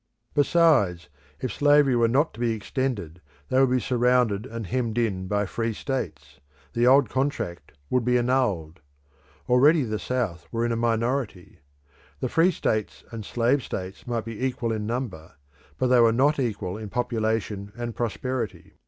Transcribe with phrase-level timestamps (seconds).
[0.33, 1.09] Besides,
[1.41, 5.45] if slavery were not to be extended they would be surrounded and hemmed in by
[5.45, 6.39] free states;
[6.73, 8.79] the old contract would be annulled.
[9.47, 11.59] Already the South were in a minority.
[12.19, 15.33] The free states and slave states might be equal in number;
[15.77, 18.73] but they were not equal in population and prosperity.